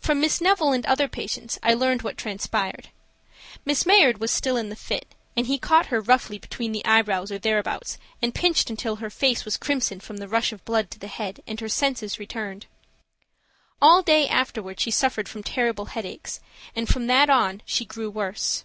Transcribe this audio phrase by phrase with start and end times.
[0.00, 2.88] From Miss Neville and other patients I learned what transpired.
[3.66, 7.30] Miss Mayard was still in the fit, and he caught her roughly between the eyebrows
[7.30, 10.98] or thereabouts, and pinched until her face was crimson from the rush of blood to
[10.98, 12.64] the head, and her senses returned.
[13.82, 16.30] All day afterward she suffered from terrible headache,
[16.74, 18.64] and from that on she grew worse.